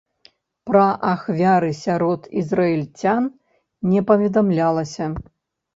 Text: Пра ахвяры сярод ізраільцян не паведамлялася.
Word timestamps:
Пра 0.69 0.85
ахвяры 1.11 1.69
сярод 1.83 2.21
ізраільцян 2.43 3.23
не 3.95 4.01
паведамлялася. 4.11 5.05